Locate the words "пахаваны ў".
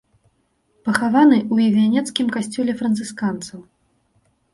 0.87-1.55